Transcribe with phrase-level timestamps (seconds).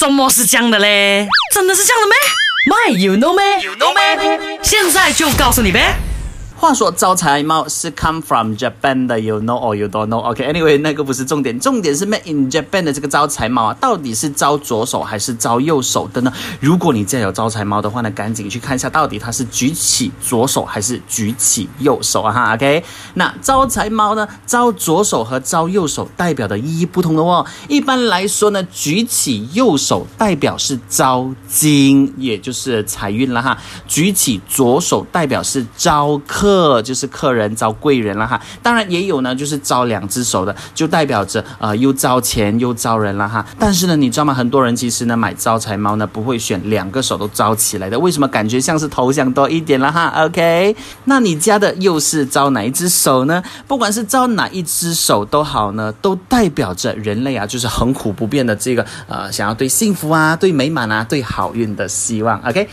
[0.00, 1.28] 怎么是这样的嘞？
[1.52, 2.16] 真的是这样的咩
[2.70, 4.58] ？My you know 咩？You know 咩？
[4.62, 5.94] 现在就告诉你呗。
[6.60, 10.18] 话说招财猫是 come from Japan 的，you know or you don't know。
[10.18, 16.30] OK，anyway，那个不是重点，重点是 made in Japan 的这个招财猫啊，到底是招左手还是招右手的呢？
[16.60, 22.54] 如果你家有招财猫的话呢，赶紧去看一下，到底它是举起左手还是举起右手啊哈。
[22.54, 22.84] OK，
[23.14, 27.46] 那招财猫呢，招左手和招右手代表的意义不同的哦。
[27.68, 33.56] 一般来说呢，举起右手代表是招金，也就是财运了哈；
[33.88, 36.49] 举起左手代表是招客。
[36.50, 43.44] 客就是客人招贵人了哈，当然也有呢，就是招两只手的，就代表着呃又招钱又招人了哈。
[43.56, 44.34] 但是呢，你知道吗？
[44.34, 48.26] 很多人其实呢买招财猫呢不会选两个手都招起来的，为什么？
[48.26, 50.12] 感觉像是头像多一点了哈。
[50.24, 53.40] OK，那你家的又是招哪一只手呢？
[53.68, 62.40] 不管是招哪一只手都好呢，都代表着人类啊，就是恒苦不变的这个呃想要对幸福啊、对美满啊、对好运的希望。
[62.42, 62.68] OK，